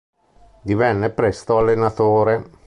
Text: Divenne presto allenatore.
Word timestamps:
Divenne 0.69 1.11
presto 1.11 1.57
allenatore. 1.59 2.43